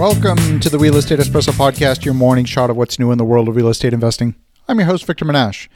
Welcome 0.00 0.60
to 0.60 0.70
the 0.70 0.78
Real 0.78 0.96
Estate 0.96 1.18
Espresso 1.18 1.52
Podcast, 1.52 2.06
your 2.06 2.14
morning 2.14 2.46
shot 2.46 2.70
of 2.70 2.76
what's 2.78 2.98
new 2.98 3.12
in 3.12 3.18
the 3.18 3.24
world 3.24 3.50
of 3.50 3.56
real 3.56 3.68
estate 3.68 3.92
investing. 3.92 4.34
I'm 4.66 4.78
your 4.78 4.86
host, 4.86 5.04
Victor 5.04 5.26
Menasce. 5.26 5.68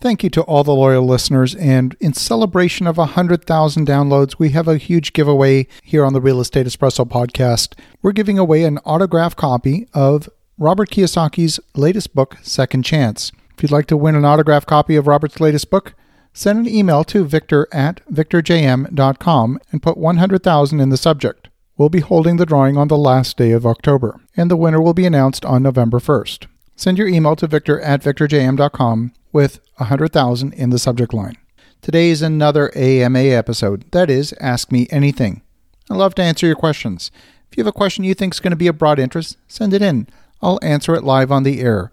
Thank 0.00 0.24
you 0.24 0.30
to 0.30 0.42
all 0.42 0.64
the 0.64 0.74
loyal 0.74 1.06
listeners. 1.06 1.54
And 1.54 1.94
in 2.00 2.12
celebration 2.12 2.88
of 2.88 2.96
100,000 2.96 3.86
downloads, 3.86 4.36
we 4.36 4.50
have 4.50 4.66
a 4.66 4.78
huge 4.78 5.12
giveaway 5.12 5.68
here 5.84 6.04
on 6.04 6.12
the 6.12 6.20
Real 6.20 6.40
Estate 6.40 6.66
Espresso 6.66 7.08
podcast. 7.08 7.78
We're 8.02 8.10
giving 8.10 8.36
away 8.36 8.64
an 8.64 8.78
autographed 8.78 9.36
copy 9.36 9.86
of 9.94 10.28
Robert 10.58 10.90
Kiyosaki's 10.90 11.60
latest 11.76 12.16
book, 12.16 12.36
Second 12.42 12.82
Chance. 12.82 13.30
If 13.56 13.62
you'd 13.62 13.70
like 13.70 13.86
to 13.86 13.96
win 13.96 14.16
an 14.16 14.24
autographed 14.24 14.66
copy 14.66 14.96
of 14.96 15.06
Robert's 15.06 15.38
latest 15.38 15.70
book, 15.70 15.94
send 16.32 16.58
an 16.58 16.68
email 16.68 17.04
to 17.04 17.24
victor 17.24 17.68
at 17.70 18.04
victorjm.com 18.08 19.60
and 19.70 19.82
put 19.84 19.96
100,000 19.96 20.80
in 20.80 20.88
the 20.88 20.96
subject. 20.96 21.47
We'll 21.78 21.88
be 21.88 22.00
holding 22.00 22.38
the 22.38 22.44
drawing 22.44 22.76
on 22.76 22.88
the 22.88 22.98
last 22.98 23.36
day 23.36 23.52
of 23.52 23.64
October, 23.64 24.20
and 24.36 24.50
the 24.50 24.56
winner 24.56 24.80
will 24.80 24.94
be 24.94 25.06
announced 25.06 25.44
on 25.44 25.62
November 25.62 26.00
1st. 26.00 26.48
Send 26.74 26.98
your 26.98 27.06
email 27.06 27.36
to 27.36 27.46
victor 27.46 27.80
at 27.80 28.02
victorjm.com 28.02 29.12
with 29.32 29.60
100,000 29.76 30.52
in 30.54 30.70
the 30.70 30.78
subject 30.80 31.14
line. 31.14 31.36
Today 31.80 32.10
is 32.10 32.20
another 32.20 32.76
AMA 32.76 33.20
episode. 33.20 33.84
That 33.92 34.10
is, 34.10 34.34
Ask 34.40 34.72
Me 34.72 34.88
Anything. 34.90 35.42
I 35.88 35.94
love 35.94 36.16
to 36.16 36.22
answer 36.22 36.46
your 36.46 36.56
questions. 36.56 37.12
If 37.48 37.56
you 37.56 37.62
have 37.62 37.68
a 37.68 37.72
question 37.72 38.02
you 38.02 38.14
think 38.14 38.34
is 38.34 38.40
going 38.40 38.50
to 38.50 38.56
be 38.56 38.66
of 38.66 38.76
broad 38.76 38.98
interest, 38.98 39.36
send 39.46 39.72
it 39.72 39.80
in. 39.80 40.08
I'll 40.42 40.58
answer 40.62 40.96
it 40.96 41.04
live 41.04 41.30
on 41.30 41.44
the 41.44 41.60
air. 41.60 41.92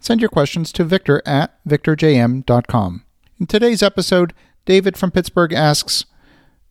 Send 0.00 0.22
your 0.22 0.30
questions 0.30 0.72
to 0.72 0.84
victor 0.84 1.20
at 1.26 1.52
victorjm.com. 1.66 3.04
In 3.38 3.46
today's 3.46 3.82
episode, 3.82 4.32
David 4.64 4.96
from 4.96 5.10
Pittsburgh 5.10 5.52
asks 5.52 6.06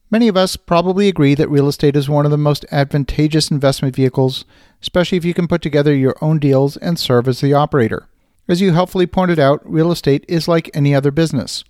Many 0.10 0.30
of 0.30 0.38
us 0.38 0.56
probably 0.56 1.10
agree 1.10 1.36
that 1.36 1.50
real 1.50 1.68
estate 1.68 1.98
is 1.98 2.08
one 2.08 2.24
of 2.24 2.32
the 2.32 2.38
most 2.38 2.66
advantageous 2.72 3.52
investment 3.52 3.94
vehicles, 3.94 4.46
especially 4.82 5.18
if 5.18 5.26
you 5.26 5.34
can 5.34 5.50
put 5.50 5.62
together 5.62 5.94
your 5.94 6.16
own 6.22 6.40
deals 6.40 6.78
and 6.78 6.98
serve 6.98 7.28
as 7.28 7.42
the 7.42 7.54
operator. 7.54 8.08
As 8.48 8.62
you 8.62 8.72
helpfully 8.72 9.06
pointed 9.06 9.38
out, 9.38 9.70
real 9.70 9.92
estate 9.92 10.24
is 10.30 10.48
like 10.48 10.72
any 10.74 10.96
other 10.96 11.12
business. 11.12 11.66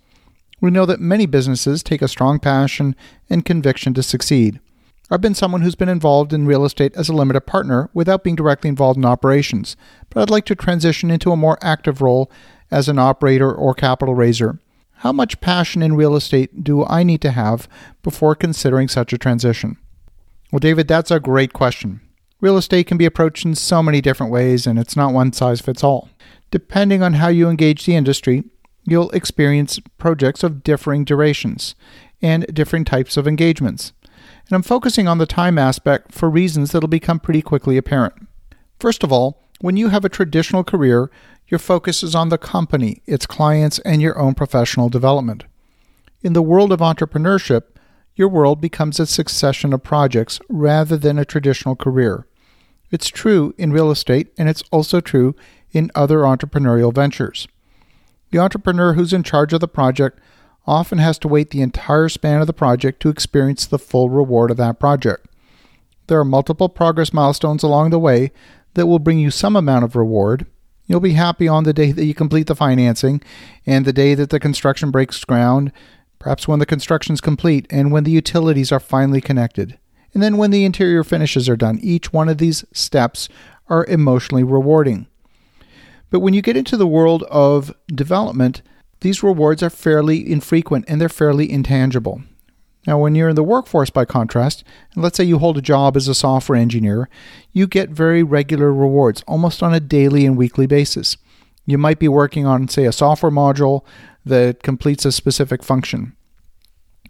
We 0.60 0.70
know 0.70 0.86
that 0.86 1.00
many 1.00 1.26
businesses 1.26 1.82
take 1.82 2.00
a 2.00 2.06
strong 2.06 2.38
passion 2.38 2.94
and 3.28 3.44
conviction 3.44 3.92
to 3.94 4.04
succeed. 4.04 4.60
I've 5.10 5.20
been 5.20 5.34
someone 5.34 5.62
who's 5.62 5.74
been 5.74 5.88
involved 5.88 6.32
in 6.32 6.46
real 6.46 6.64
estate 6.64 6.94
as 6.94 7.08
a 7.08 7.14
limited 7.14 7.40
partner 7.40 7.90
without 7.92 8.22
being 8.22 8.36
directly 8.36 8.68
involved 8.68 8.98
in 8.98 9.04
operations, 9.04 9.76
but 10.10 10.20
I'd 10.20 10.30
like 10.30 10.44
to 10.46 10.54
transition 10.54 11.10
into 11.10 11.32
a 11.32 11.36
more 11.36 11.58
active 11.60 12.00
role 12.00 12.30
as 12.70 12.88
an 12.88 13.00
operator 13.00 13.52
or 13.52 13.74
capital 13.74 14.14
raiser. 14.14 14.60
How 15.02 15.12
much 15.12 15.40
passion 15.40 15.80
in 15.80 15.94
real 15.94 16.16
estate 16.16 16.64
do 16.64 16.84
I 16.84 17.04
need 17.04 17.20
to 17.20 17.30
have 17.30 17.68
before 18.02 18.34
considering 18.34 18.88
such 18.88 19.12
a 19.12 19.18
transition? 19.18 19.76
Well, 20.50 20.58
David, 20.58 20.88
that's 20.88 21.12
a 21.12 21.20
great 21.20 21.52
question. 21.52 22.00
Real 22.40 22.56
estate 22.56 22.88
can 22.88 22.98
be 22.98 23.04
approached 23.04 23.44
in 23.44 23.54
so 23.54 23.80
many 23.80 24.00
different 24.00 24.32
ways, 24.32 24.66
and 24.66 24.76
it's 24.76 24.96
not 24.96 25.12
one 25.12 25.32
size 25.32 25.60
fits 25.60 25.84
all. 25.84 26.08
Depending 26.50 27.00
on 27.00 27.14
how 27.14 27.28
you 27.28 27.48
engage 27.48 27.86
the 27.86 27.94
industry, 27.94 28.42
you'll 28.84 29.10
experience 29.10 29.78
projects 29.98 30.42
of 30.42 30.64
differing 30.64 31.04
durations 31.04 31.76
and 32.20 32.52
different 32.52 32.88
types 32.88 33.16
of 33.16 33.28
engagements. 33.28 33.92
And 34.48 34.56
I'm 34.56 34.62
focusing 34.62 35.06
on 35.06 35.18
the 35.18 35.26
time 35.26 35.58
aspect 35.58 36.12
for 36.12 36.28
reasons 36.28 36.72
that'll 36.72 36.88
become 36.88 37.20
pretty 37.20 37.42
quickly 37.42 37.76
apparent. 37.76 38.26
First 38.80 39.04
of 39.04 39.12
all, 39.12 39.44
when 39.60 39.76
you 39.76 39.88
have 39.88 40.04
a 40.04 40.08
traditional 40.08 40.64
career, 40.64 41.10
your 41.48 41.58
focus 41.58 42.02
is 42.02 42.14
on 42.14 42.28
the 42.28 42.38
company, 42.38 43.02
its 43.06 43.26
clients, 43.26 43.78
and 43.80 44.00
your 44.00 44.18
own 44.18 44.34
professional 44.34 44.88
development. 44.88 45.44
In 46.22 46.32
the 46.32 46.42
world 46.42 46.72
of 46.72 46.80
entrepreneurship, 46.80 47.62
your 48.14 48.28
world 48.28 48.60
becomes 48.60 48.98
a 48.98 49.06
succession 49.06 49.72
of 49.72 49.82
projects 49.82 50.40
rather 50.48 50.96
than 50.96 51.18
a 51.18 51.24
traditional 51.24 51.76
career. 51.76 52.26
It's 52.90 53.08
true 53.08 53.54
in 53.58 53.72
real 53.72 53.90
estate, 53.90 54.32
and 54.36 54.48
it's 54.48 54.64
also 54.70 55.00
true 55.00 55.34
in 55.72 55.90
other 55.94 56.18
entrepreneurial 56.18 56.92
ventures. 56.92 57.46
The 58.30 58.38
entrepreneur 58.38 58.94
who's 58.94 59.12
in 59.12 59.22
charge 59.22 59.52
of 59.52 59.60
the 59.60 59.68
project 59.68 60.18
often 60.66 60.98
has 60.98 61.18
to 61.18 61.28
wait 61.28 61.50
the 61.50 61.62
entire 61.62 62.08
span 62.08 62.40
of 62.40 62.46
the 62.46 62.52
project 62.52 63.00
to 63.00 63.08
experience 63.08 63.66
the 63.66 63.78
full 63.78 64.10
reward 64.10 64.50
of 64.50 64.56
that 64.58 64.78
project. 64.78 65.26
There 66.08 66.18
are 66.18 66.24
multiple 66.24 66.68
progress 66.68 67.12
milestones 67.12 67.62
along 67.62 67.90
the 67.90 67.98
way 67.98 68.32
that 68.78 68.86
will 68.86 68.98
bring 68.98 69.18
you 69.18 69.30
some 69.30 69.56
amount 69.56 69.84
of 69.84 69.94
reward, 69.94 70.46
You'll 70.88 71.00
be 71.00 71.12
happy 71.12 71.46
on 71.46 71.64
the 71.64 71.74
day 71.74 71.92
that 71.92 72.06
you 72.06 72.14
complete 72.14 72.46
the 72.46 72.56
financing 72.56 73.22
and 73.66 73.84
the 73.84 73.92
day 73.92 74.14
that 74.14 74.30
the 74.30 74.40
construction 74.40 74.90
breaks 74.90 75.22
ground, 75.22 75.70
perhaps 76.18 76.48
when 76.48 76.60
the 76.60 76.66
construction 76.66 77.12
is 77.12 77.20
complete 77.20 77.66
and 77.68 77.92
when 77.92 78.04
the 78.04 78.10
utilities 78.10 78.72
are 78.72 78.80
finally 78.80 79.20
connected. 79.20 79.78
And 80.14 80.22
then 80.22 80.38
when 80.38 80.50
the 80.50 80.64
interior 80.64 81.04
finishes 81.04 81.46
are 81.46 81.58
done, 81.58 81.78
each 81.82 82.10
one 82.14 82.30
of 82.30 82.38
these 82.38 82.64
steps 82.72 83.28
are 83.68 83.84
emotionally 83.84 84.42
rewarding. 84.42 85.06
But 86.08 86.20
when 86.20 86.32
you 86.32 86.40
get 86.40 86.56
into 86.56 86.78
the 86.78 86.86
world 86.86 87.22
of 87.24 87.74
development, 87.88 88.62
these 89.00 89.22
rewards 89.22 89.62
are 89.62 89.68
fairly 89.68 90.32
infrequent 90.32 90.86
and 90.88 90.98
they're 90.98 91.10
fairly 91.10 91.52
intangible. 91.52 92.22
Now, 92.88 92.98
when 92.98 93.14
you're 93.14 93.28
in 93.28 93.36
the 93.36 93.42
workforce, 93.42 93.90
by 93.90 94.06
contrast, 94.06 94.64
and 94.94 95.04
let's 95.04 95.18
say 95.18 95.24
you 95.24 95.38
hold 95.38 95.58
a 95.58 95.60
job 95.60 95.94
as 95.94 96.08
a 96.08 96.14
software 96.14 96.58
engineer, 96.58 97.10
you 97.52 97.66
get 97.66 97.90
very 97.90 98.22
regular 98.22 98.72
rewards, 98.72 99.22
almost 99.26 99.62
on 99.62 99.74
a 99.74 99.78
daily 99.78 100.24
and 100.24 100.38
weekly 100.38 100.66
basis. 100.66 101.18
You 101.66 101.76
might 101.76 101.98
be 101.98 102.08
working 102.08 102.46
on, 102.46 102.66
say, 102.68 102.86
a 102.86 102.92
software 102.92 103.30
module 103.30 103.84
that 104.24 104.62
completes 104.62 105.04
a 105.04 105.12
specific 105.12 105.62
function. 105.62 106.16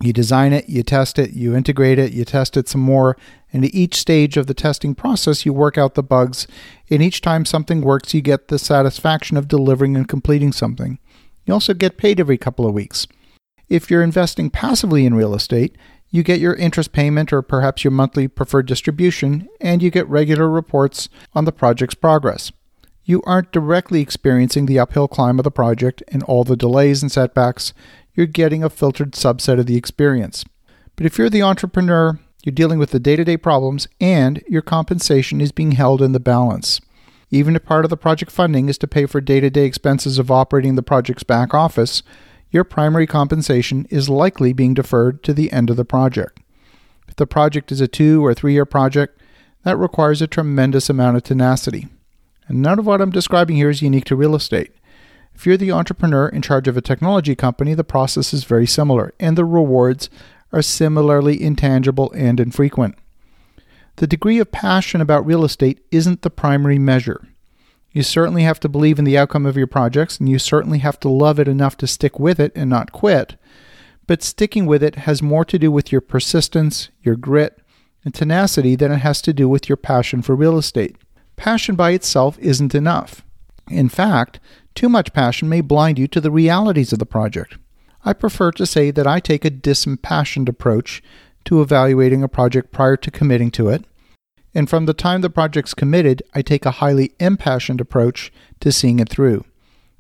You 0.00 0.12
design 0.12 0.52
it, 0.52 0.68
you 0.68 0.82
test 0.82 1.16
it, 1.16 1.34
you 1.34 1.54
integrate 1.54 2.00
it, 2.00 2.12
you 2.12 2.24
test 2.24 2.56
it 2.56 2.68
some 2.68 2.80
more, 2.80 3.16
and 3.52 3.64
at 3.64 3.72
each 3.72 3.94
stage 3.94 4.36
of 4.36 4.48
the 4.48 4.54
testing 4.54 4.96
process, 4.96 5.46
you 5.46 5.52
work 5.52 5.78
out 5.78 5.94
the 5.94 6.02
bugs. 6.02 6.48
And 6.90 7.00
each 7.00 7.20
time 7.20 7.44
something 7.44 7.82
works, 7.82 8.12
you 8.12 8.20
get 8.20 8.48
the 8.48 8.58
satisfaction 8.58 9.36
of 9.36 9.46
delivering 9.46 9.96
and 9.96 10.08
completing 10.08 10.50
something. 10.50 10.98
You 11.46 11.54
also 11.54 11.72
get 11.72 11.98
paid 11.98 12.18
every 12.18 12.36
couple 12.36 12.66
of 12.66 12.74
weeks. 12.74 13.06
If 13.68 13.90
you're 13.90 14.02
investing 14.02 14.48
passively 14.50 15.04
in 15.04 15.14
real 15.14 15.34
estate, 15.34 15.76
you 16.10 16.22
get 16.22 16.40
your 16.40 16.54
interest 16.54 16.92
payment 16.92 17.32
or 17.32 17.42
perhaps 17.42 17.84
your 17.84 17.90
monthly 17.90 18.28
preferred 18.28 18.66
distribution, 18.66 19.46
and 19.60 19.82
you 19.82 19.90
get 19.90 20.08
regular 20.08 20.48
reports 20.48 21.08
on 21.34 21.44
the 21.44 21.52
project's 21.52 21.94
progress. 21.94 22.50
You 23.04 23.22
aren't 23.26 23.52
directly 23.52 24.00
experiencing 24.00 24.66
the 24.66 24.78
uphill 24.78 25.08
climb 25.08 25.38
of 25.38 25.44
the 25.44 25.50
project 25.50 26.02
and 26.08 26.22
all 26.22 26.44
the 26.44 26.56
delays 26.56 27.02
and 27.02 27.12
setbacks. 27.12 27.74
You're 28.14 28.26
getting 28.26 28.64
a 28.64 28.70
filtered 28.70 29.12
subset 29.12 29.58
of 29.58 29.66
the 29.66 29.76
experience. 29.76 30.44
But 30.96 31.06
if 31.06 31.18
you're 31.18 31.30
the 31.30 31.42
entrepreneur, 31.42 32.18
you're 32.44 32.54
dealing 32.54 32.78
with 32.78 32.90
the 32.90 33.00
day 33.00 33.16
to 33.16 33.24
day 33.24 33.36
problems 33.36 33.86
and 34.00 34.42
your 34.48 34.62
compensation 34.62 35.40
is 35.40 35.52
being 35.52 35.72
held 35.72 36.02
in 36.02 36.12
the 36.12 36.20
balance. 36.20 36.80
Even 37.30 37.54
if 37.54 37.64
part 37.64 37.84
of 37.84 37.90
the 37.90 37.96
project 37.96 38.32
funding 38.32 38.68
is 38.68 38.78
to 38.78 38.86
pay 38.86 39.04
for 39.04 39.20
day 39.20 39.40
to 39.40 39.50
day 39.50 39.64
expenses 39.64 40.18
of 40.18 40.30
operating 40.30 40.74
the 40.74 40.82
project's 40.82 41.22
back 41.22 41.52
office, 41.52 42.02
your 42.50 42.64
primary 42.64 43.06
compensation 43.06 43.86
is 43.90 44.08
likely 44.08 44.52
being 44.52 44.74
deferred 44.74 45.22
to 45.24 45.34
the 45.34 45.52
end 45.52 45.70
of 45.70 45.76
the 45.76 45.84
project. 45.84 46.40
If 47.06 47.16
the 47.16 47.26
project 47.26 47.72
is 47.72 47.80
a 47.80 47.88
two 47.88 48.24
or 48.24 48.34
three 48.34 48.52
year 48.52 48.64
project, 48.64 49.20
that 49.64 49.76
requires 49.76 50.22
a 50.22 50.26
tremendous 50.26 50.88
amount 50.88 51.16
of 51.16 51.22
tenacity. 51.22 51.88
And 52.46 52.62
none 52.62 52.78
of 52.78 52.86
what 52.86 53.00
I'm 53.00 53.10
describing 53.10 53.56
here 53.56 53.70
is 53.70 53.82
unique 53.82 54.06
to 54.06 54.16
real 54.16 54.34
estate. 54.34 54.72
If 55.34 55.46
you're 55.46 55.56
the 55.56 55.72
entrepreneur 55.72 56.28
in 56.28 56.42
charge 56.42 56.66
of 56.66 56.76
a 56.76 56.82
technology 56.82 57.36
company, 57.36 57.74
the 57.74 57.84
process 57.84 58.34
is 58.34 58.44
very 58.44 58.66
similar, 58.66 59.12
and 59.20 59.36
the 59.36 59.44
rewards 59.44 60.10
are 60.52 60.62
similarly 60.62 61.40
intangible 61.40 62.10
and 62.12 62.40
infrequent. 62.40 62.96
The 63.96 64.06
degree 64.06 64.38
of 64.38 64.50
passion 64.50 65.00
about 65.00 65.26
real 65.26 65.44
estate 65.44 65.80
isn't 65.90 66.22
the 66.22 66.30
primary 66.30 66.78
measure. 66.78 67.28
You 67.92 68.02
certainly 68.02 68.42
have 68.42 68.60
to 68.60 68.68
believe 68.68 68.98
in 68.98 69.04
the 69.04 69.16
outcome 69.16 69.46
of 69.46 69.56
your 69.56 69.66
projects, 69.66 70.18
and 70.18 70.28
you 70.28 70.38
certainly 70.38 70.78
have 70.78 71.00
to 71.00 71.08
love 71.08 71.38
it 71.38 71.48
enough 71.48 71.76
to 71.78 71.86
stick 71.86 72.18
with 72.18 72.38
it 72.38 72.52
and 72.54 72.68
not 72.68 72.92
quit. 72.92 73.36
But 74.06 74.22
sticking 74.22 74.66
with 74.66 74.82
it 74.82 74.96
has 74.96 75.22
more 75.22 75.44
to 75.46 75.58
do 75.58 75.70
with 75.70 75.90
your 75.90 76.00
persistence, 76.00 76.90
your 77.02 77.16
grit, 77.16 77.60
and 78.04 78.14
tenacity 78.14 78.76
than 78.76 78.92
it 78.92 78.98
has 78.98 79.20
to 79.22 79.32
do 79.32 79.48
with 79.48 79.68
your 79.68 79.76
passion 79.76 80.22
for 80.22 80.34
real 80.34 80.58
estate. 80.58 80.96
Passion 81.36 81.74
by 81.76 81.90
itself 81.90 82.38
isn't 82.38 82.74
enough. 82.74 83.24
In 83.70 83.88
fact, 83.88 84.40
too 84.74 84.88
much 84.88 85.12
passion 85.12 85.48
may 85.48 85.60
blind 85.60 85.98
you 85.98 86.08
to 86.08 86.20
the 86.20 86.30
realities 86.30 86.92
of 86.92 86.98
the 86.98 87.06
project. 87.06 87.58
I 88.04 88.12
prefer 88.12 88.52
to 88.52 88.66
say 88.66 88.90
that 88.90 89.06
I 89.06 89.20
take 89.20 89.44
a 89.44 89.50
disimpassioned 89.50 90.48
approach 90.48 91.02
to 91.44 91.60
evaluating 91.60 92.22
a 92.22 92.28
project 92.28 92.72
prior 92.72 92.96
to 92.96 93.10
committing 93.10 93.50
to 93.52 93.68
it 93.68 93.84
and 94.54 94.68
from 94.68 94.86
the 94.86 94.94
time 94.94 95.20
the 95.20 95.30
project's 95.30 95.74
committed, 95.74 96.22
I 96.34 96.42
take 96.42 96.64
a 96.64 96.72
highly 96.72 97.12
impassioned 97.18 97.80
approach 97.80 98.32
to 98.60 98.72
seeing 98.72 98.98
it 98.98 99.08
through. 99.08 99.44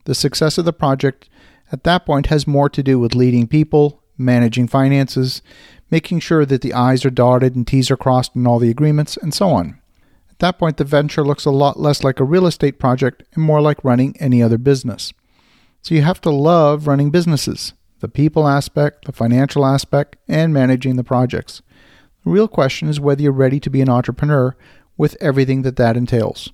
The 0.04 0.14
success 0.14 0.58
of 0.58 0.64
the 0.64 0.72
project 0.72 1.28
at 1.70 1.84
that 1.84 2.06
point 2.06 2.26
has 2.26 2.46
more 2.46 2.68
to 2.70 2.82
do 2.82 2.98
with 2.98 3.14
leading 3.14 3.46
people, 3.46 4.02
managing 4.16 4.68
finances, 4.68 5.42
making 5.90 6.20
sure 6.20 6.44
that 6.46 6.62
the 6.62 6.74
I's 6.74 7.04
are 7.04 7.10
dotted 7.10 7.54
and 7.54 7.66
T's 7.66 7.90
are 7.90 7.96
crossed 7.96 8.34
in 8.34 8.46
all 8.46 8.58
the 8.58 8.70
agreements, 8.70 9.16
and 9.16 9.32
so 9.32 9.48
on. 9.50 9.78
At 10.30 10.38
that 10.40 10.58
point, 10.58 10.76
the 10.76 10.84
venture 10.84 11.24
looks 11.24 11.44
a 11.44 11.50
lot 11.50 11.80
less 11.80 12.04
like 12.04 12.20
a 12.20 12.24
real 12.24 12.46
estate 12.46 12.78
project 12.78 13.22
and 13.34 13.42
more 13.42 13.60
like 13.60 13.84
running 13.84 14.16
any 14.18 14.42
other 14.42 14.58
business. 14.58 15.12
So 15.82 15.94
you 15.94 16.02
have 16.02 16.20
to 16.22 16.30
love 16.30 16.86
running 16.86 17.10
businesses 17.10 17.72
the 18.00 18.08
people 18.08 18.46
aspect, 18.46 19.06
the 19.06 19.12
financial 19.12 19.66
aspect, 19.66 20.14
and 20.28 20.54
managing 20.54 20.94
the 20.94 21.02
projects. 21.02 21.62
The 22.24 22.30
real 22.30 22.48
question 22.48 22.88
is 22.88 23.00
whether 23.00 23.22
you're 23.22 23.32
ready 23.32 23.60
to 23.60 23.70
be 23.70 23.80
an 23.80 23.88
entrepreneur 23.88 24.56
with 24.96 25.16
everything 25.20 25.62
that 25.62 25.76
that 25.76 25.96
entails. 25.96 26.52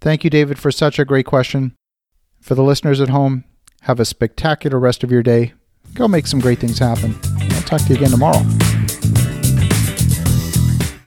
Thank 0.00 0.24
you, 0.24 0.30
David, 0.30 0.58
for 0.58 0.70
such 0.70 0.98
a 0.98 1.04
great 1.04 1.26
question. 1.26 1.76
For 2.40 2.54
the 2.54 2.64
listeners 2.64 3.00
at 3.00 3.10
home, 3.10 3.44
have 3.82 4.00
a 4.00 4.04
spectacular 4.04 4.78
rest 4.78 5.04
of 5.04 5.12
your 5.12 5.22
day. 5.22 5.52
Go 5.94 6.08
make 6.08 6.26
some 6.26 6.40
great 6.40 6.58
things 6.58 6.78
happen. 6.78 7.14
I'll 7.40 7.62
talk 7.62 7.82
to 7.82 7.88
you 7.88 7.96
again 7.96 8.10
tomorrow. 8.10 8.42